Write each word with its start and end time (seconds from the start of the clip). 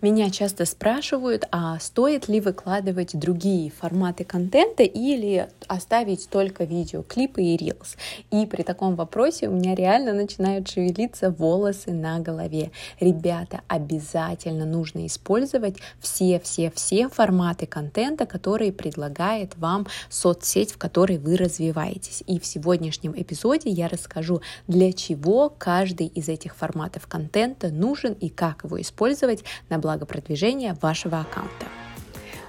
Меня 0.00 0.30
часто 0.30 0.64
спрашивают, 0.64 1.46
а 1.50 1.78
стоит 1.78 2.28
ли 2.28 2.40
выкладывать 2.40 3.18
другие 3.18 3.70
форматы 3.70 4.24
контента 4.24 4.82
или 4.82 5.48
оставить 5.66 6.28
только 6.28 6.64
видео, 6.64 7.02
клипы 7.02 7.42
и 7.42 7.56
рилс. 7.56 7.96
И 8.30 8.46
при 8.46 8.62
таком 8.62 8.96
вопросе 8.96 9.48
у 9.48 9.52
меня 9.52 9.74
реально 9.74 10.12
начинают 10.12 10.68
шевелиться 10.68 11.30
волосы 11.30 11.92
на 11.92 12.18
голове. 12.18 12.70
Ребята, 13.00 13.62
обязательно 13.68 14.66
нужно 14.66 15.06
использовать 15.06 15.76
все-все-все 16.00 17.08
форматы 17.08 17.66
контента, 17.66 18.26
которые 18.26 18.72
предлагает 18.72 19.56
вам 19.56 19.86
соцсеть, 20.10 20.72
в 20.72 20.78
которой 20.78 21.18
вы 21.18 21.36
развиваетесь. 21.36 22.22
И 22.26 22.38
в 22.38 22.46
сегодняшнем 22.46 23.14
эпизоде 23.16 23.70
я 23.70 23.88
расскажу, 23.88 24.42
для 24.66 24.92
чего 24.92 25.52
каждый 25.56 26.06
из 26.08 26.28
этих 26.28 26.56
форматов 26.56 27.06
контента 27.06 27.68
нужен 27.68 28.12
и 28.14 28.28
как 28.28 28.64
его 28.64 28.80
использовать 28.80 29.44
на 29.68 29.78
благо 29.84 30.06
продвижения 30.06 30.74
вашего 30.80 31.20
аккаунта. 31.20 31.66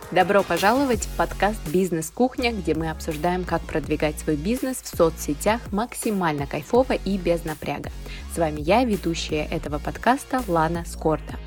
Добро 0.09 0.41
пожаловать 0.41 1.03
в 1.03 1.17
подкаст 1.17 1.59
«Бизнес-кухня», 1.67 2.53
где 2.53 2.73
мы 2.73 2.89
обсуждаем, 2.89 3.43
как 3.43 3.61
продвигать 3.63 4.17
свой 4.17 4.37
бизнес 4.37 4.77
в 4.77 4.95
соцсетях 4.95 5.59
максимально 5.73 6.47
кайфово 6.47 6.93
и 6.93 7.17
без 7.17 7.43
напряга. 7.43 7.91
С 8.35 8.37
вами 8.37 8.59
я, 8.59 8.83
ведущая 8.83 9.45
этого 9.45 9.79
подкаста 9.79 10.43
Лана 10.49 10.83
Скорта. 10.83 11.39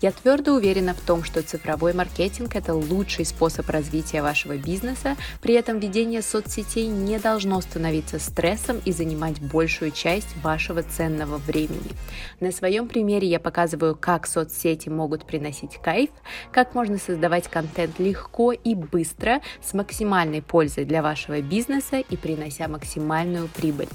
Я 0.00 0.12
твердо 0.12 0.54
уверена 0.54 0.92
в 0.92 1.00
том, 1.00 1.24
что 1.24 1.42
цифровой 1.42 1.94
маркетинг– 1.94 2.54
это 2.56 2.74
лучший 2.74 3.24
способ 3.24 3.68
развития 3.70 4.22
вашего 4.22 4.56
бизнеса, 4.56 5.16
при 5.40 5.54
этом 5.54 5.78
ведение 5.78 6.20
соцсетей 6.20 6.88
не 6.88 7.18
должно 7.18 7.60
становиться 7.60 8.18
стрессом 8.18 8.80
и 8.84 8.92
занимать 8.92 9.40
большую 9.40 9.92
часть 9.92 10.36
вашего 10.42 10.82
ценного 10.82 11.38
времени. 11.38 11.92
На 12.40 12.52
своем 12.52 12.88
примере 12.88 13.28
я 13.28 13.40
показываю, 13.40 13.96
как 13.96 14.26
соцсети 14.26 14.88
могут 14.88 15.24
приносить 15.24 15.78
кайф, 15.82 16.10
как 16.50 16.74
можно 16.74 16.98
создавать 16.98 17.48
контент 17.48 17.98
легко 17.98 18.52
и 18.52 18.74
быстро, 18.74 19.40
с 19.62 19.74
максимальной 19.74 20.42
пользой 20.42 20.84
для 20.84 21.02
вашего 21.02 21.40
бизнеса 21.40 21.98
и 21.98 22.16
принося 22.16 22.68
максимальную 22.68 23.48
прибыль. 23.48 23.88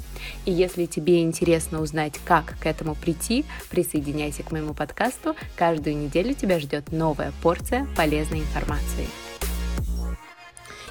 И 0.45 0.52
если 0.52 0.85
тебе 0.85 1.22
интересно 1.22 1.81
узнать, 1.81 2.19
как 2.25 2.36
к 2.45 2.66
этому 2.66 2.95
прийти, 2.95 3.45
присоединяйся 3.69 4.43
к 4.43 4.52
моему 4.52 4.73
подкасту, 4.73 5.35
Каждую 5.55 5.97
неделю 5.97 6.33
тебя 6.33 6.59
ждет 6.59 6.91
новая 6.91 7.31
порция 7.41 7.88
полезной 7.95 8.39
информации. 8.39 9.07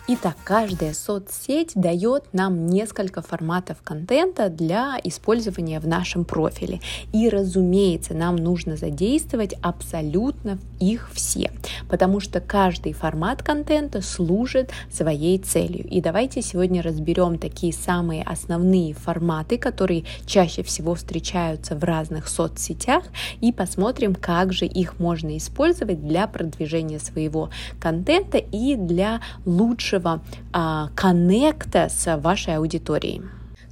Итак, 0.09 0.37
каждая 0.45 0.95
соцсеть 0.95 1.73
дает 1.75 2.33
нам 2.33 2.69
несколько 2.69 3.23
форматов 3.23 3.79
контента 3.83 4.49
для 4.51 5.01
использования 5.03 5.81
в 5.81 5.89
нашем 5.89 6.25
профиле. 6.25 6.81
И, 7.13 7.29
разумеется, 7.29 8.15
нам 8.15 8.37
нужно 8.37 8.77
задействовать 8.77 9.55
абсолютно 9.63 10.61
их 10.79 11.11
все, 11.13 11.51
потому 11.89 12.21
что 12.21 12.41
каждый 12.41 12.93
формат 12.93 13.43
контента 13.43 14.01
служит 14.01 14.71
своей 14.93 15.39
целью. 15.39 15.85
И 15.89 16.01
давайте 16.01 16.41
сегодня 16.41 16.83
разберем 16.83 17.37
такие 17.37 17.73
самые 17.73 18.23
основные 18.23 18.95
форматы, 18.95 19.59
которые 19.59 20.05
чаще 20.25 20.63
всего 20.63 20.95
встречаются 20.95 21.75
в 21.75 21.83
разных 21.83 22.29
соцсетях, 22.29 23.03
и 23.41 23.51
посмотрим, 23.51 24.15
как 24.15 24.53
же 24.53 24.67
их 24.67 25.01
можно 25.01 25.37
использовать 25.37 26.07
для 26.07 26.29
продвижения 26.29 27.01
своего 27.01 27.51
контента 27.81 28.39
и 28.39 28.77
для 28.77 29.21
лучшего 29.45 29.96
лучшего 29.97 30.21
а, 30.53 30.89
коннекта 30.95 31.89
с 31.89 32.17
вашей 32.19 32.57
аудиторией. 32.57 33.23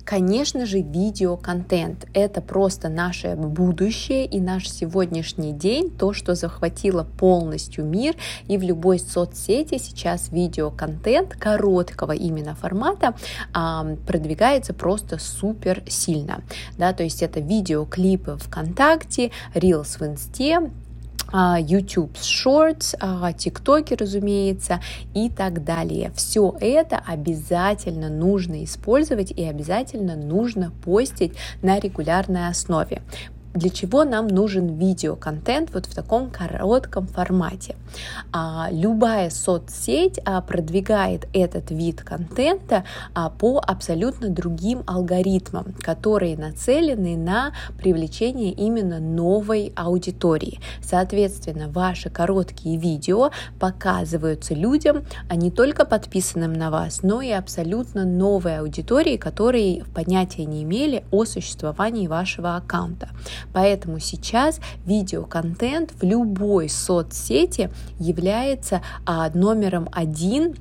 Конечно 0.04 0.66
же, 0.66 0.80
видеоконтент— 0.80 2.06
это 2.12 2.42
просто 2.42 2.90
наше 2.90 3.36
будущее 3.36 4.26
и 4.26 4.38
наш 4.38 4.68
сегодняшний 4.68 5.52
день, 5.52 5.90
то, 5.90 6.12
что 6.12 6.34
захватило 6.34 7.04
полностью 7.04 7.86
мир, 7.86 8.14
и 8.46 8.58
в 8.58 8.62
любой 8.62 8.98
соцсети 8.98 9.78
сейчас 9.78 10.28
видеоконтент 10.30 11.34
короткого 11.36 12.12
именно 12.12 12.54
формата 12.54 13.14
а, 13.54 13.96
продвигается 14.06 14.74
просто 14.74 15.18
супер 15.18 15.82
сильно, 15.88 16.42
да, 16.76 16.92
то 16.92 17.02
есть 17.02 17.22
это 17.22 17.40
видеоклипы 17.40 18.36
ВКонтакте, 18.36 19.30
Reels 19.54 19.98
в 19.98 20.02
Инсте, 20.02 20.70
YouTube 21.32 22.14
Shorts, 22.14 22.94
ТикТоки, 23.34 23.94
разумеется, 23.94 24.80
и 25.14 25.28
так 25.28 25.64
далее. 25.64 26.12
Все 26.14 26.54
это 26.60 27.02
обязательно 27.06 28.08
нужно 28.08 28.64
использовать 28.64 29.30
и 29.30 29.44
обязательно 29.44 30.16
нужно 30.16 30.72
постить 30.84 31.34
на 31.62 31.78
регулярной 31.78 32.48
основе 32.48 33.02
для 33.54 33.70
чего 33.70 34.04
нам 34.04 34.26
нужен 34.26 34.76
видеоконтент 34.76 35.72
вот 35.72 35.86
в 35.86 35.94
таком 35.94 36.30
коротком 36.30 37.06
формате. 37.06 37.76
А, 38.32 38.68
любая 38.70 39.30
соцсеть 39.30 40.20
а, 40.24 40.40
продвигает 40.40 41.28
этот 41.32 41.70
вид 41.70 42.02
контента 42.02 42.84
а, 43.14 43.30
по 43.30 43.62
абсолютно 43.64 44.28
другим 44.28 44.82
алгоритмам, 44.86 45.74
которые 45.80 46.36
нацелены 46.36 47.16
на 47.16 47.52
привлечение 47.78 48.52
именно 48.52 48.98
новой 48.98 49.72
аудитории. 49.76 50.60
Соответственно, 50.82 51.68
ваши 51.68 52.10
короткие 52.10 52.76
видео 52.76 53.30
показываются 53.60 54.54
людям, 54.54 55.04
а 55.28 55.36
не 55.36 55.50
только 55.50 55.84
подписанным 55.84 56.52
на 56.52 56.70
вас, 56.70 57.02
но 57.02 57.22
и 57.22 57.30
абсолютно 57.30 58.04
новой 58.04 58.58
аудитории, 58.58 59.16
которые 59.16 59.84
понятия 59.94 60.44
не 60.44 60.64
имели 60.64 61.04
о 61.12 61.24
существовании 61.24 62.08
вашего 62.08 62.56
аккаунта. 62.56 63.10
Поэтому 63.52 63.98
сейчас 63.98 64.60
видеоконтент 64.86 65.92
в 66.00 66.02
любой 66.04 66.68
соцсети 66.68 67.70
является 67.98 68.82
а, 69.06 69.30
номером 69.30 69.88
один 69.92 70.54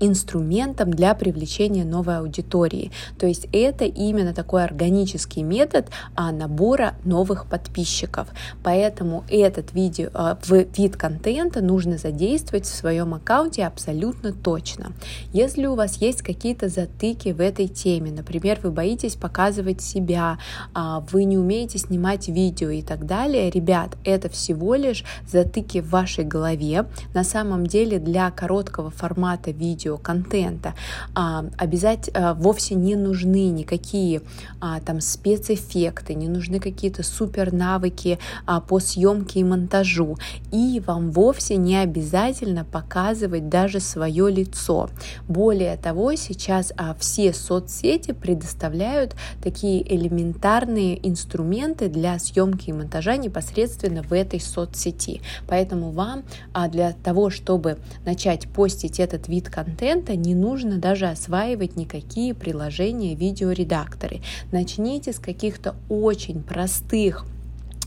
инструментом 0.00 0.90
для 0.90 1.14
привлечения 1.14 1.84
новой 1.84 2.18
аудитории. 2.18 2.90
То 3.18 3.26
есть 3.26 3.46
это 3.52 3.84
именно 3.84 4.34
такой 4.34 4.64
органический 4.64 5.42
метод 5.42 5.88
а, 6.14 6.32
набора 6.32 6.94
новых 7.04 7.46
подписчиков. 7.46 8.28
Поэтому 8.62 9.24
этот 9.28 9.72
видео, 9.72 10.10
а, 10.14 10.38
вид 10.48 10.96
контента 10.96 11.60
нужно 11.60 11.98
задействовать 11.98 12.66
в 12.66 12.74
своем 12.74 13.14
аккаунте 13.14 13.64
абсолютно 13.64 14.32
точно. 14.32 14.92
Если 15.32 15.66
у 15.66 15.74
вас 15.74 15.96
есть 15.98 16.22
какие-то 16.22 16.68
затыки 16.68 17.30
в 17.30 17.40
этой 17.40 17.68
теме, 17.68 18.10
например, 18.10 18.60
вы 18.62 18.70
боитесь 18.70 19.14
показывать 19.14 19.80
себя, 19.80 20.38
а, 20.74 21.04
вы 21.10 21.24
не 21.24 21.38
умеете 21.38 21.78
снимать 21.78 22.28
видео 22.28 22.70
и 22.70 22.82
так 22.82 23.06
далее, 23.06 23.50
ребят, 23.50 23.96
это 24.04 24.28
всего 24.28 24.74
лишь 24.74 25.04
затыки 25.26 25.80
в 25.80 25.90
вашей 25.90 26.24
голове. 26.24 26.86
На 27.12 27.24
самом 27.24 27.66
деле 27.66 27.98
для 27.98 28.30
короткого 28.30 28.90
формата 28.90 29.50
видео 29.50 29.83
видеоконтента. 29.84 30.74
А, 31.14 31.44
обязательно 31.58 32.30
а, 32.30 32.34
вовсе 32.34 32.74
не 32.74 32.96
нужны 32.96 33.50
никакие 33.50 34.22
а, 34.60 34.80
там 34.80 35.00
спецэффекты, 35.00 36.14
не 36.14 36.28
нужны 36.28 36.60
какие-то 36.60 37.02
супер 37.02 37.52
навыки 37.52 38.18
а, 38.46 38.60
по 38.60 38.80
съемке 38.80 39.40
и 39.40 39.44
монтажу. 39.44 40.16
И 40.52 40.82
вам 40.86 41.10
вовсе 41.10 41.56
не 41.56 41.76
обязательно 41.76 42.64
показывать 42.64 43.48
даже 43.48 43.80
свое 43.80 44.30
лицо. 44.30 44.88
Более 45.28 45.76
того, 45.76 46.14
сейчас 46.14 46.72
а, 46.76 46.94
все 46.98 47.32
соцсети 47.32 48.12
предоставляют 48.12 49.14
такие 49.42 49.82
элементарные 49.94 51.06
инструменты 51.06 51.88
для 51.88 52.18
съемки 52.18 52.70
и 52.70 52.72
монтажа 52.72 53.16
непосредственно 53.16 54.02
в 54.02 54.12
этой 54.12 54.40
соцсети. 54.40 55.20
Поэтому 55.46 55.90
вам 55.90 56.24
а, 56.52 56.68
для 56.68 56.92
того, 56.92 57.30
чтобы 57.30 57.78
начать 58.04 58.48
постить 58.48 59.00
этот 59.00 59.28
вид 59.28 59.50
контента, 59.50 59.73
контента 59.74 60.14
не 60.14 60.36
нужно 60.36 60.78
даже 60.78 61.06
осваивать 61.06 61.76
никакие 61.76 62.32
приложения, 62.32 63.16
видеоредакторы. 63.16 64.20
Начните 64.52 65.12
с 65.12 65.18
каких-то 65.18 65.74
очень 65.88 66.44
простых 66.44 67.26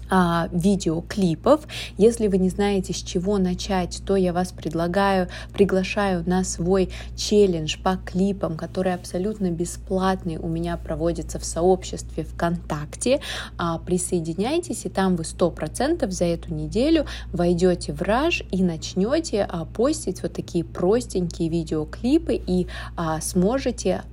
а, 0.10 0.50
видеоклипов. 0.52 1.68
Если 1.98 2.28
вы 2.28 2.38
не 2.38 2.50
знаете, 2.50 2.94
с 2.94 2.98
чего 2.98 3.38
начать, 3.38 4.02
то 4.06 4.16
я 4.16 4.34
вас 4.34 4.52
предлагаю, 4.52 5.28
приглашаю 5.54 6.24
на 6.28 6.44
свой 6.44 6.90
челлендж 7.16 7.78
по 7.84 7.98
клипам, 7.98 8.58
который 8.58 8.94
абсолютно 8.94 9.52
бесплатный, 9.52 10.38
у 10.38 10.48
меня 10.48 10.78
проводится 10.78 11.40
в 11.40 11.46
сообществе 11.46 12.24
ВКонтакте. 12.24 13.20
А, 13.58 13.78
присоединяйтесь, 13.80 14.86
и 14.86 14.90
там 14.90 15.16
вы 15.16 15.24
100% 15.24 16.10
за 16.10 16.26
эту 16.26 16.54
неделю 16.54 17.06
войдете 17.32 17.94
в 17.94 18.02
раж 18.02 18.44
и 18.52 18.64
начнете 18.64 19.48
а, 19.50 19.66
постить 19.66 20.24
вот 20.24 20.34
такие 20.34 20.64
простенькие 20.64 21.50
видеоклипы 21.50 22.36
и 22.36 22.68
а, 22.96 23.20
сможете 23.22 24.04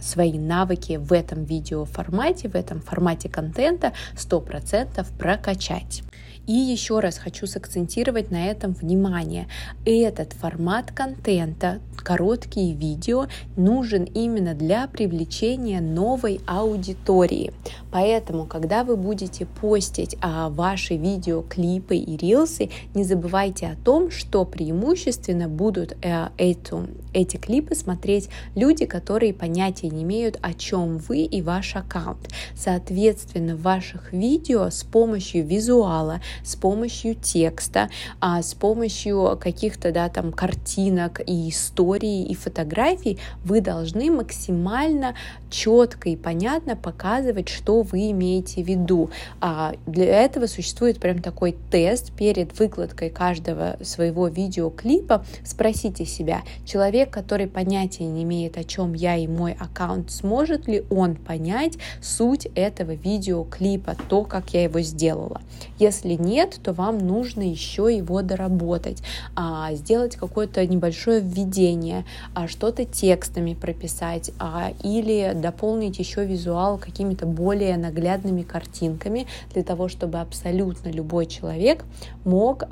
свои 0.00 0.38
навыки 0.38 0.96
в 0.96 1.12
этом 1.12 1.44
видеоформате, 1.44 2.48
в 2.48 2.54
этом 2.54 2.80
формате 2.80 3.28
контента 3.28 3.92
100% 4.16 5.04
прокачать. 5.36 6.02
И 6.46 6.52
еще 6.52 7.00
раз 7.00 7.18
хочу 7.18 7.46
сакцентировать 7.46 8.30
на 8.30 8.46
этом 8.46 8.72
внимание. 8.72 9.48
Этот 9.84 10.32
формат 10.32 10.92
контента, 10.92 11.80
короткие 11.96 12.72
видео, 12.72 13.26
нужен 13.56 14.04
именно 14.04 14.54
для 14.54 14.86
привлечения 14.86 15.80
новой 15.80 16.40
аудитории. 16.46 17.52
Поэтому, 17.90 18.46
когда 18.46 18.84
вы 18.84 18.96
будете 18.96 19.46
постить 19.46 20.16
а, 20.20 20.48
ваши 20.50 20.96
видеоклипы 20.96 21.96
и 21.96 22.16
рилсы, 22.16 22.70
не 22.94 23.02
забывайте 23.02 23.66
о 23.66 23.76
том, 23.84 24.10
что 24.10 24.44
преимущественно 24.44 25.48
будут 25.48 25.96
э, 26.02 26.28
эту, 26.36 26.86
эти 27.12 27.38
клипы 27.38 27.74
смотреть 27.74 28.28
люди, 28.54 28.86
которые 28.86 29.34
понятия 29.34 29.88
не 29.88 30.04
имеют, 30.04 30.38
о 30.42 30.54
чем 30.54 30.98
вы 30.98 31.22
и 31.22 31.42
ваш 31.42 31.74
аккаунт. 31.74 32.28
Соответственно, 32.54 33.56
в 33.56 33.62
ваших 33.62 34.12
видео 34.12 34.70
с 34.70 34.84
помощью 34.84 35.44
визуала, 35.44 36.20
с 36.44 36.56
помощью 36.56 37.14
текста, 37.14 37.88
а, 38.20 38.42
с 38.42 38.54
помощью 38.54 39.38
каких-то 39.40 39.92
да, 39.92 40.08
там 40.08 40.32
картинок 40.32 41.20
и 41.26 41.50
историй 41.50 42.24
и 42.24 42.34
фотографий 42.34 43.18
вы 43.44 43.60
должны 43.60 44.10
максимально 44.10 45.14
четко 45.50 46.08
и 46.08 46.16
понятно 46.16 46.76
показывать, 46.76 47.48
что 47.48 47.82
вы 47.82 48.10
имеете 48.10 48.62
в 48.62 48.66
виду. 48.66 49.10
А 49.40 49.74
для 49.86 50.06
этого 50.24 50.46
существует 50.46 50.98
прям 50.98 51.20
такой 51.20 51.56
тест 51.70 52.12
перед 52.12 52.58
выкладкой 52.58 53.10
каждого 53.10 53.76
своего 53.82 54.28
видеоклипа. 54.28 55.24
Спросите 55.44 56.04
себя, 56.04 56.42
человек, 56.64 57.10
который 57.10 57.46
понятия 57.46 58.04
не 58.06 58.24
имеет, 58.24 58.58
о 58.58 58.64
чем 58.64 58.92
я 58.94 59.16
и 59.16 59.26
мой 59.26 59.56
аккаунт, 59.58 60.10
сможет 60.10 60.66
ли 60.66 60.84
он 60.90 61.14
понять 61.14 61.78
суть 62.02 62.46
этого 62.54 62.92
видеоклипа, 62.92 63.96
то, 64.08 64.24
как 64.24 64.52
я 64.52 64.64
его 64.64 64.80
сделала. 64.80 65.40
Если 65.78 66.14
нет, 66.26 66.58
то 66.62 66.72
вам 66.72 66.98
нужно 66.98 67.42
еще 67.42 67.94
его 67.96 68.20
доработать, 68.20 69.02
а, 69.34 69.72
сделать 69.74 70.16
какое-то 70.16 70.66
небольшое 70.66 71.20
введение, 71.20 72.04
а, 72.34 72.48
что-то 72.48 72.84
текстами 72.84 73.54
прописать 73.54 74.32
а, 74.38 74.72
или 74.82 75.32
дополнить 75.34 75.98
еще 75.98 76.26
визуал 76.26 76.78
какими-то 76.78 77.26
более 77.26 77.76
наглядными 77.76 78.42
картинками 78.42 79.26
для 79.54 79.62
того, 79.62 79.88
чтобы 79.88 80.18
абсолютно 80.18 80.90
любой 80.90 81.26
человек 81.26 81.84
мог 82.24 82.64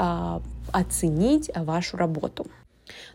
оценить 0.72 1.50
вашу 1.54 1.96
работу. 1.96 2.46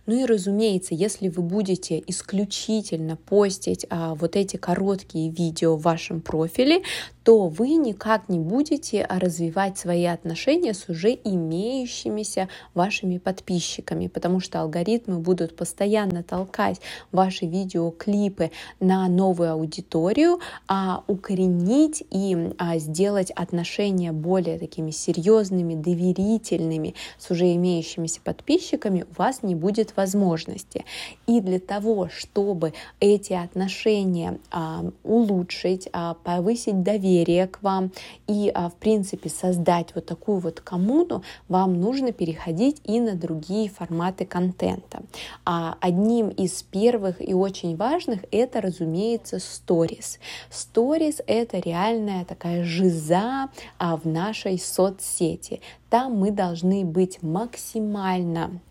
Ну 0.09 0.15
и 0.15 0.25
разумеется, 0.25 0.95
если 0.95 1.27
вы 1.27 1.43
будете 1.43 2.03
исключительно 2.07 3.15
постить 3.15 3.85
а, 3.91 4.15
вот 4.15 4.35
эти 4.35 4.57
короткие 4.57 5.29
видео 5.29 5.75
в 5.75 5.83
вашем 5.83 6.19
профиле, 6.19 6.81
то 7.23 7.47
вы 7.47 7.75
никак 7.75 8.27
не 8.27 8.39
будете 8.39 9.05
развивать 9.07 9.77
свои 9.77 10.05
отношения 10.05 10.73
с 10.73 10.89
уже 10.89 11.11
имеющимися 11.11 12.49
вашими 12.73 13.19
подписчиками, 13.19 14.07
потому 14.07 14.39
что 14.39 14.61
алгоритмы 14.61 15.19
будут 15.19 15.55
постоянно 15.55 16.23
толкать 16.23 16.81
ваши 17.11 17.45
видеоклипы 17.45 18.49
на 18.79 19.07
новую 19.09 19.51
аудиторию, 19.51 20.39
а 20.67 21.03
укоренить 21.05 22.03
и 22.09 22.35
а, 22.57 22.79
сделать 22.79 23.29
отношения 23.29 24.11
более 24.11 24.57
такими 24.57 24.89
серьезными, 24.89 25.75
доверительными 25.75 26.95
с 27.19 27.29
уже 27.29 27.53
имеющимися 27.53 28.21
подписчиками 28.23 29.03
у 29.03 29.21
вас 29.21 29.43
не 29.43 29.53
будет 29.53 29.95
возможности. 29.99 30.85
И 31.27 31.41
для 31.41 31.59
того, 31.59 32.07
чтобы 32.09 32.73
эти 33.01 33.33
отношения 33.33 34.39
а, 34.49 34.85
улучшить, 35.03 35.89
а, 35.91 36.13
повысить 36.13 36.83
доверие 36.83 37.47
к 37.47 37.61
вам 37.61 37.91
и, 38.27 38.49
а, 38.53 38.69
в 38.69 38.75
принципе, 38.75 39.29
создать 39.29 39.93
вот 39.95 40.05
такую 40.05 40.39
вот 40.39 40.61
коммуну, 40.61 41.21
вам 41.49 41.81
нужно 41.81 42.13
переходить 42.13 42.77
и 42.85 43.01
на 43.01 43.15
другие 43.15 43.69
форматы 43.69 44.25
контента. 44.25 45.01
А 45.45 45.75
одним 45.81 46.29
из 46.29 46.63
первых 46.63 47.15
и 47.19 47.33
очень 47.33 47.75
важных 47.75 48.19
это, 48.31 48.61
разумеется, 48.61 49.37
stories. 49.37 50.19
Stories 50.49 51.21
это 51.27 51.59
реальная 51.59 52.23
такая 52.23 52.63
жиза 52.63 53.49
а, 53.77 53.97
в 53.97 54.05
нашей 54.05 54.57
соцсети. 54.59 55.59
Там 55.89 56.13
мы 56.13 56.31
должны 56.31 56.85
быть 56.85 57.21
максимально 57.21 58.61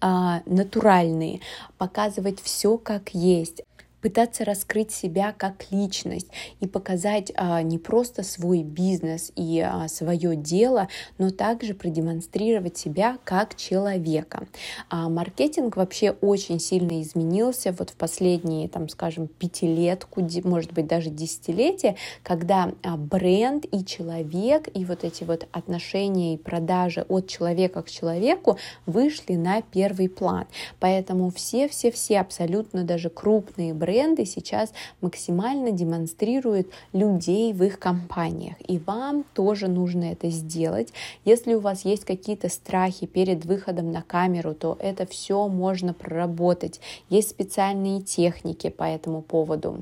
а, 0.00 0.42
натуральные, 0.46 1.40
показывать 1.78 2.40
все 2.40 2.78
как 2.78 3.10
есть, 3.14 3.62
пытаться 4.00 4.44
раскрыть 4.44 4.92
себя 4.92 5.34
как 5.36 5.66
личность 5.70 6.28
и 6.60 6.66
показать 6.66 7.32
а, 7.34 7.62
не 7.62 7.78
просто 7.78 8.22
свой 8.22 8.62
бизнес 8.62 9.32
и 9.34 9.60
а, 9.60 9.88
свое 9.88 10.36
дело, 10.36 10.88
но 11.18 11.30
также 11.30 11.74
продемонстрировать 11.74 12.76
себя 12.76 13.18
как 13.24 13.56
человека. 13.56 14.46
А, 14.88 15.08
маркетинг 15.08 15.76
вообще 15.76 16.12
очень 16.20 16.60
сильно 16.60 17.02
изменился 17.02 17.74
вот 17.76 17.90
в 17.90 17.94
последние, 17.94 18.68
там, 18.68 18.88
скажем, 18.88 19.28
пятилетку, 19.28 20.26
может 20.44 20.72
быть, 20.72 20.86
даже 20.86 21.10
десятилетия, 21.10 21.96
когда 22.22 22.72
бренд 22.96 23.64
и 23.70 23.84
человек, 23.84 24.68
и 24.74 24.84
вот 24.84 25.04
эти 25.04 25.24
вот 25.24 25.46
отношения 25.52 26.34
и 26.34 26.38
продажи 26.38 27.04
от 27.08 27.28
человека 27.28 27.82
к 27.82 27.90
человеку 27.90 28.58
вышли 28.86 29.34
на 29.34 29.62
первый 29.62 30.08
план. 30.08 30.46
Поэтому 30.80 31.30
все-все-все 31.30 32.20
абсолютно 32.20 32.84
даже 32.84 33.10
крупные 33.10 33.74
бренды 33.74 33.87
бренды 33.88 34.26
сейчас 34.26 34.74
максимально 35.00 35.70
демонстрируют 35.70 36.68
людей 36.92 37.54
в 37.54 37.64
их 37.64 37.78
компаниях. 37.78 38.56
И 38.68 38.78
вам 38.78 39.24
тоже 39.32 39.66
нужно 39.66 40.12
это 40.12 40.28
сделать. 40.28 40.92
Если 41.24 41.54
у 41.54 41.60
вас 41.60 41.86
есть 41.86 42.04
какие-то 42.04 42.50
страхи 42.50 43.06
перед 43.06 43.46
выходом 43.46 43.90
на 43.90 44.02
камеру, 44.02 44.52
то 44.52 44.76
это 44.78 45.06
все 45.06 45.48
можно 45.48 45.94
проработать. 45.94 46.80
Есть 47.08 47.30
специальные 47.30 48.02
техники 48.02 48.68
по 48.68 48.82
этому 48.82 49.22
поводу. 49.22 49.78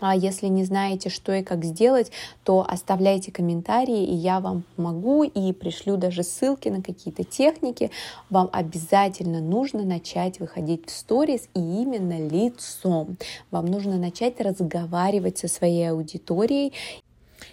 А 0.00 0.14
если 0.14 0.46
не 0.46 0.64
знаете, 0.64 1.08
что 1.08 1.32
и 1.32 1.42
как 1.42 1.64
сделать, 1.64 2.10
то 2.44 2.64
оставляйте 2.68 3.32
комментарии, 3.32 4.04
и 4.04 4.14
я 4.14 4.40
вам 4.40 4.64
помогу 4.76 5.24
и 5.24 5.52
пришлю 5.52 5.96
даже 5.96 6.22
ссылки 6.22 6.68
на 6.68 6.82
какие-то 6.82 7.24
техники. 7.24 7.90
Вам 8.30 8.48
обязательно 8.52 9.40
нужно 9.40 9.84
начать 9.84 10.40
выходить 10.40 10.88
в 10.88 10.90
сторис 10.90 11.48
и 11.54 11.60
именно 11.60 12.18
лицом. 12.18 13.16
Вам 13.50 13.66
нужно 13.66 13.98
начать 13.98 14.40
разговаривать 14.40 15.38
со 15.38 15.48
своей 15.48 15.90
аудиторией 15.90 16.72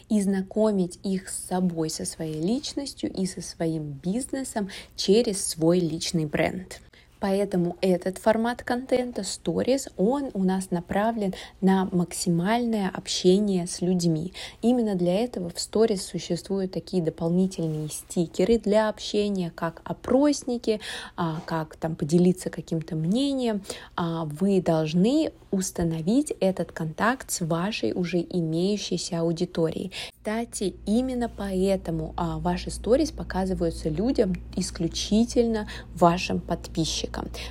и 0.09 0.21
знакомить 0.21 0.99
их 1.03 1.29
с 1.29 1.47
собой, 1.47 1.89
со 1.89 2.05
своей 2.05 2.41
личностью 2.41 3.11
и 3.11 3.25
со 3.25 3.41
своим 3.41 3.99
бизнесом 4.03 4.69
через 4.95 5.45
свой 5.45 5.79
личный 5.79 6.25
бренд. 6.25 6.81
Поэтому 7.19 7.77
этот 7.81 8.17
формат 8.17 8.63
контента, 8.63 9.21
Stories, 9.21 9.91
он 9.97 10.29
у 10.33 10.43
нас 10.43 10.71
направлен 10.71 11.33
на 11.61 11.85
максимальное 11.91 12.89
общение 12.93 13.67
с 13.67 13.81
людьми. 13.81 14.33
Именно 14.61 14.95
для 14.95 15.15
этого 15.23 15.49
в 15.49 15.55
Stories 15.55 15.97
существуют 15.97 16.73
такие 16.73 17.01
дополнительные 17.01 17.89
стикеры 17.89 18.59
для 18.59 18.89
общения, 18.89 19.51
как 19.53 19.81
опросники, 19.83 20.79
а, 21.15 21.41
как 21.45 21.75
там 21.77 21.95
поделиться 21.95 22.49
каким-то 22.49 22.95
мнением. 22.95 23.63
А, 23.95 24.25
вы 24.25 24.61
должны 24.61 25.31
установить 25.51 26.33
этот 26.41 26.71
контакт 26.71 27.31
с 27.31 27.41
вашей 27.41 27.93
уже 27.93 28.19
имеющейся 28.21 29.21
аудиторией. 29.21 29.91
Кстати, 30.17 30.75
именно 30.85 31.29
поэтому 31.29 32.13
а, 32.17 32.39
ваши 32.39 32.71
сторис 32.71 33.11
показываются 33.11 33.89
людям 33.89 34.33
исключительно 34.55 35.67
вашим 35.93 36.39
подписчикам. 36.39 37.04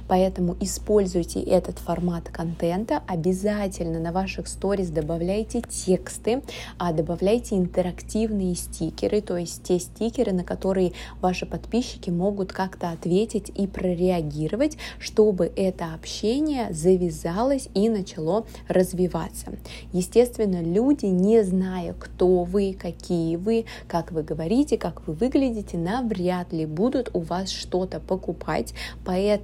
Поэтому 0.08 0.56
используйте 0.60 1.40
этот 1.40 1.78
формат 1.78 2.28
контента. 2.28 3.02
Обязательно 3.06 4.00
на 4.00 4.12
ваших 4.12 4.48
сторис 4.48 4.88
добавляйте 4.88 5.62
тексты, 5.62 6.42
а 6.78 6.92
добавляйте 6.92 7.56
интерактивные 7.56 8.54
стикеры, 8.54 9.20
то 9.20 9.36
есть 9.36 9.62
те 9.62 9.78
стикеры, 9.78 10.32
на 10.32 10.44
которые 10.44 10.92
ваши 11.20 11.46
подписчики 11.46 12.10
могут 12.10 12.52
как-то 12.52 12.90
ответить 12.90 13.50
и 13.54 13.66
прореагировать, 13.66 14.76
чтобы 14.98 15.52
это 15.56 15.94
общение 15.94 16.72
завязалось 16.72 17.68
и 17.74 17.88
начало 17.88 18.46
развиваться. 18.68 19.52
Естественно, 19.92 20.62
люди, 20.62 21.06
не 21.06 21.42
зная, 21.44 21.94
кто 21.94 22.44
вы, 22.44 22.76
какие 22.78 23.36
вы, 23.36 23.66
как 23.88 24.12
вы 24.12 24.22
говорите, 24.22 24.78
как 24.78 25.06
вы 25.06 25.14
выглядите, 25.14 25.78
навряд 25.78 26.52
ли 26.52 26.66
будут 26.66 27.10
у 27.12 27.20
вас 27.20 27.50
что-то 27.50 28.00
покупать, 28.00 28.74
поэтому 29.04 29.43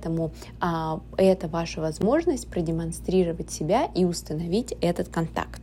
а, 0.61 1.01
это 1.17 1.49
ваша 1.49 1.81
возможность 1.81 2.49
продемонстрировать 2.49 3.51
себя 3.51 3.91
и 3.95 4.05
установить 4.05 4.75
этот 4.81 5.09
контакт. 5.09 5.61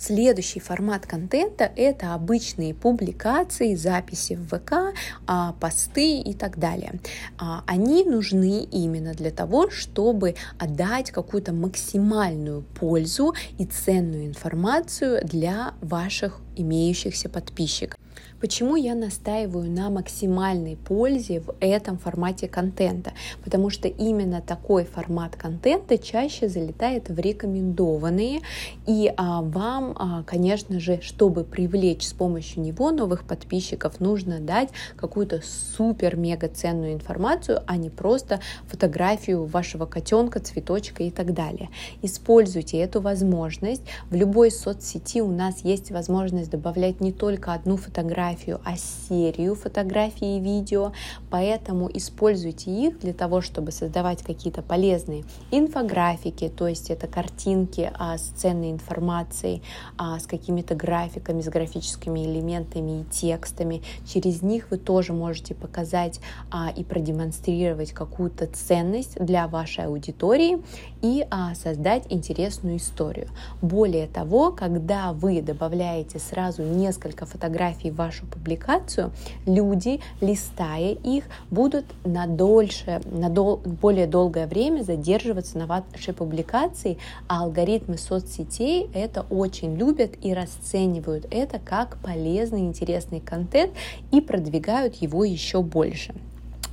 Следующий 0.00 0.60
формат 0.60 1.06
контента— 1.06 1.70
это 1.76 2.14
обычные 2.14 2.72
публикации, 2.72 3.74
записи 3.74 4.32
в 4.32 4.46
ВК, 4.48 4.94
а, 5.26 5.52
посты 5.60 6.20
и 6.20 6.32
так 6.32 6.58
далее. 6.58 6.98
А, 7.38 7.62
они 7.66 8.04
нужны 8.04 8.64
именно 8.64 9.12
для 9.12 9.30
того, 9.30 9.68
чтобы 9.68 10.36
отдать 10.58 11.10
какую-то 11.10 11.52
максимальную 11.52 12.62
пользу 12.62 13.34
и 13.58 13.66
ценную 13.66 14.26
информацию 14.26 15.20
для 15.22 15.74
ваших 15.82 16.40
имеющихся 16.56 17.28
подписчиков. 17.28 18.00
Почему 18.40 18.74
я 18.74 18.94
настаиваю 18.94 19.70
на 19.70 19.90
максимальной 19.90 20.74
пользе 20.74 21.40
в 21.40 21.54
этом 21.60 21.98
формате 21.98 22.48
контента? 22.48 23.12
Потому 23.44 23.68
что 23.68 23.86
именно 23.86 24.40
такой 24.40 24.86
формат 24.86 25.36
контента 25.36 25.98
чаще 25.98 26.48
залетает 26.48 27.10
в 27.10 27.18
рекомендованные, 27.18 28.40
и 28.86 29.12
а, 29.14 29.42
вам, 29.42 29.94
а, 29.94 30.22
конечно 30.22 30.80
же, 30.80 31.00
чтобы 31.02 31.44
привлечь 31.44 32.06
с 32.06 32.14
помощью 32.14 32.62
него 32.62 32.92
новых 32.92 33.24
подписчиков, 33.24 34.00
нужно 34.00 34.40
дать 34.40 34.70
какую-то 34.96 35.42
супер-мега 35.76 36.48
ценную 36.48 36.94
информацию, 36.94 37.62
а 37.66 37.76
не 37.76 37.90
просто 37.90 38.40
фотографию 38.66 39.44
вашего 39.44 39.84
котенка, 39.84 40.40
цветочка 40.40 41.02
и 41.02 41.10
так 41.10 41.34
далее. 41.34 41.68
Используйте 42.00 42.78
эту 42.78 43.02
возможность. 43.02 43.82
В 44.08 44.14
любой 44.14 44.50
соцсети 44.50 45.20
у 45.20 45.30
нас 45.30 45.60
есть 45.62 45.90
возможность 45.90 46.50
добавлять 46.50 47.02
не 47.02 47.12
только 47.12 47.52
одну 47.52 47.76
фотографию, 47.76 48.29
фотографию, 48.30 48.60
а 48.64 48.76
серию 48.76 49.54
фотографий 49.54 50.36
и 50.36 50.40
видео, 50.40 50.92
поэтому 51.30 51.90
используйте 51.92 52.70
их 52.70 52.98
для 53.00 53.12
того, 53.12 53.40
чтобы 53.40 53.72
создавать 53.72 54.22
какие-то 54.22 54.62
полезные 54.62 55.24
инфографики, 55.50 56.48
то 56.48 56.68
есть 56.68 56.90
это 56.90 57.06
картинки 57.06 57.90
а, 57.94 58.18
с 58.18 58.32
ценной 58.36 58.70
информацией, 58.70 59.62
а, 59.96 60.18
с 60.18 60.26
какими-то 60.26 60.74
графиками, 60.74 61.40
с 61.40 61.48
графическими 61.48 62.20
элементами 62.20 63.02
и 63.02 63.04
текстами. 63.04 63.82
Через 64.06 64.42
них 64.42 64.70
вы 64.70 64.78
тоже 64.78 65.12
можете 65.12 65.54
показать 65.54 66.20
а, 66.50 66.70
и 66.76 66.84
продемонстрировать 66.84 67.92
какую-то 67.92 68.46
ценность 68.46 69.16
для 69.24 69.48
вашей 69.48 69.86
аудитории 69.86 70.58
и 71.02 71.26
а, 71.30 71.54
создать 71.54 72.04
интересную 72.10 72.76
историю. 72.76 73.28
Более 73.62 74.06
того, 74.06 74.52
когда 74.52 75.12
вы 75.12 75.42
добавляете 75.42 76.18
сразу 76.18 76.62
несколько 76.62 77.26
фотографий 77.26 77.90
в 77.90 77.96
вашу 77.96 78.19
вашу 78.20 78.26
публикацию, 78.26 79.12
люди, 79.46 80.00
листая 80.20 80.92
их, 80.92 81.24
будут 81.50 81.84
на 82.04 82.26
дольше, 82.26 83.00
на 83.04 83.28
дол 83.28 83.58
более 83.58 84.06
долгое 84.06 84.46
время 84.46 84.82
задерживаться 84.82 85.58
на 85.58 85.66
вашей 85.66 86.14
публикации, 86.14 86.98
а 87.28 87.42
алгоритмы 87.44 87.98
соцсетей 87.98 88.90
это 88.94 89.26
очень 89.30 89.76
любят 89.76 90.12
и 90.22 90.34
расценивают 90.34 91.26
это 91.30 91.58
как 91.58 91.98
полезный, 91.98 92.60
интересный 92.60 93.20
контент 93.20 93.72
и 94.12 94.20
продвигают 94.20 94.96
его 94.96 95.24
еще 95.24 95.62
больше. 95.62 96.14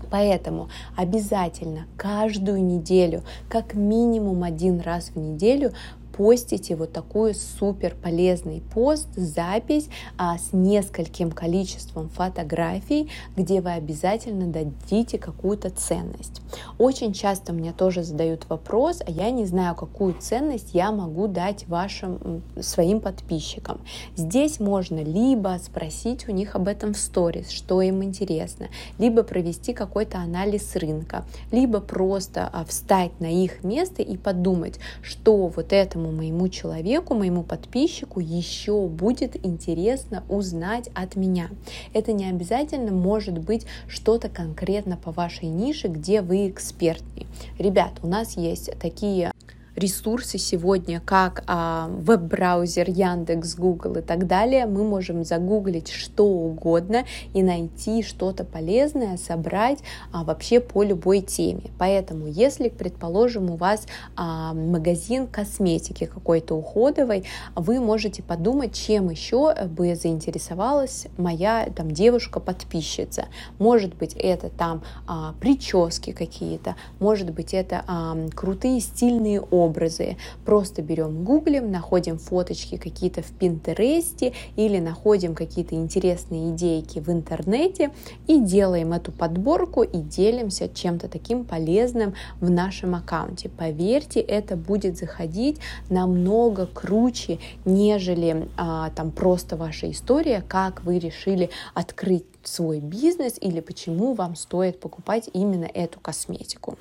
Поэтому 0.09 0.69
обязательно 0.95 1.85
каждую 1.97 2.63
неделю, 2.63 3.23
как 3.49 3.73
минимум 3.73 4.43
один 4.43 4.79
раз 4.79 5.09
в 5.13 5.17
неделю, 5.17 5.73
постите 6.17 6.75
вот 6.75 6.91
такой 6.91 7.35
супер 7.35 7.95
полезный 7.95 8.63
пост, 8.73 9.07
запись 9.15 9.87
а, 10.17 10.39
с 10.39 10.51
нескольким 10.51 11.31
количеством 11.31 12.09
фотографий, 12.09 13.09
где 13.35 13.61
вы 13.61 13.73
обязательно 13.73 14.47
дадите 14.47 15.19
какую-то 15.19 15.69
ценность. 15.69 16.41
Очень 16.79 17.13
часто 17.13 17.53
мне 17.53 17.71
тоже 17.71 18.03
задают 18.03 18.49
вопрос, 18.49 19.01
а 19.05 19.11
я 19.11 19.29
не 19.29 19.45
знаю, 19.45 19.75
какую 19.75 20.15
ценность 20.19 20.73
я 20.73 20.91
могу 20.91 21.27
дать 21.27 21.67
вашим 21.67 22.41
своим 22.59 22.99
подписчикам. 22.99 23.79
Здесь 24.15 24.59
можно 24.59 25.03
либо 25.03 25.59
спросить 25.63 26.27
у 26.27 26.31
них 26.31 26.55
об 26.55 26.67
этом 26.67 26.93
в 26.95 26.97
сторис, 26.97 27.51
что 27.51 27.81
им 27.81 28.03
интересно, 28.03 28.69
либо 28.97 29.21
провести 29.21 29.73
какой-то 29.73 30.17
анализ 30.17 30.75
рынка, 30.75 31.25
либо 31.51 31.79
просто 31.79 32.49
а, 32.51 32.65
встать 32.65 33.11
на 33.19 33.27
их 33.27 33.63
место 33.63 34.01
и 34.01 34.17
подумать, 34.17 34.79
что 35.03 35.47
вот 35.47 35.73
этому 35.73 36.06
этому 36.07 36.11
моему 36.11 36.47
человеку, 36.49 37.13
моему 37.13 37.43
подписчику 37.43 38.19
еще 38.19 38.87
будет 38.87 39.45
интересно 39.45 40.23
узнать 40.29 40.89
от 40.93 41.15
меня. 41.15 41.49
Это 41.93 42.13
не 42.13 42.29
обязательно 42.29 42.91
может 42.91 43.37
быть 43.37 43.65
что-то 43.87 44.29
конкретно 44.29 44.97
по 44.97 45.11
вашей 45.11 45.47
нише, 45.47 45.87
где 45.87 46.21
вы 46.21 46.49
экспертнее. 46.49 47.27
Ребят, 47.59 47.91
у 48.03 48.07
нас 48.07 48.37
есть 48.37 48.71
такие 48.79 49.31
ресурсы 49.77 50.39
сегодня, 50.39 50.99
как 50.99 51.43
а, 51.45 51.87
веб-браузер, 51.89 52.89
Яндекс, 52.89 53.55
Google 53.55 53.97
и 53.97 54.01
так 54.01 54.25
далее, 54.25 54.65
мы 54.65 54.83
можем 54.83 55.23
загуглить 55.23 55.89
что 55.89 56.25
угодно 56.25 57.05
и 57.33 57.43
найти 57.43 58.01
что-то 58.01 58.43
полезное, 58.43 59.17
собрать 59.17 59.79
а, 60.11 60.23
вообще 60.23 60.59
по 60.59 60.81
любой 60.81 61.21
теме. 61.21 61.69
Поэтому, 61.77 62.25
если, 62.25 62.69
предположим, 62.69 63.51
у 63.51 63.55
вас 63.55 63.85
а, 64.15 64.53
магазин 64.53 65.27
косметики 65.27 66.05
какой-то 66.05 66.55
уходовой, 66.55 67.25
вы 67.55 67.79
можете 67.79 68.23
подумать, 68.23 68.73
чем 68.73 69.11
еще 69.11 69.53
бы 69.65 69.95
заинтересовалась 69.95 71.05
моя 71.17 71.69
там 71.75 71.91
девушка-подписчица. 71.91 73.25
Может 73.59 73.95
быть, 73.95 74.15
это 74.15 74.49
там 74.49 74.81
а, 75.05 75.35
прически 75.39 76.13
какие-то, 76.13 76.75
может 76.99 77.29
быть, 77.29 77.53
это 77.53 77.83
а, 77.85 78.17
крутые 78.35 78.79
стильные 78.79 79.39
образы, 79.39 79.66
образы. 79.67 80.17
Просто 80.45 80.81
берем, 80.81 81.23
гуглим, 81.23 81.71
находим 81.71 82.17
фоточки 82.17 82.77
какие-то 82.77 83.21
в 83.21 83.31
Пинтересте 83.31 84.33
или 84.55 84.79
находим 84.79 85.35
какие-то 85.35 85.75
интересные 85.75 86.51
идейки 86.51 86.99
в 86.99 87.09
интернете 87.09 87.91
и 88.27 88.39
делаем 88.39 88.93
эту 88.93 89.11
подборку 89.11 89.83
и 89.83 89.97
делимся 89.97 90.69
чем-то 90.69 91.07
таким 91.07 91.45
полезным 91.45 92.13
в 92.39 92.49
нашем 92.49 92.95
аккаунте. 92.95 93.49
Поверьте, 93.49 94.19
это 94.19 94.55
будет 94.55 94.97
заходить 94.97 95.59
намного 95.89 96.65
круче, 96.65 97.39
нежели 97.65 98.47
а, 98.57 98.89
там 98.91 99.11
просто 99.11 99.55
ваша 99.55 99.91
история, 99.91 100.43
как 100.47 100.83
вы 100.83 100.99
решили 100.99 101.49
открыть 101.73 102.25
свой 102.43 102.79
бизнес 102.79 103.37
или 103.39 103.59
почему 103.59 104.13
вам 104.13 104.35
стоит 104.35 104.79
покупать 104.79 105.29
именно 105.33 105.65
эту 105.65 105.99
косметику. 105.99 106.77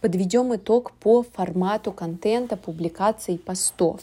Подведем 0.00 0.54
итог 0.54 0.92
по 0.92 1.22
формату 1.22 1.92
контента, 1.92 2.56
публикаций, 2.56 3.38
постов. 3.38 4.00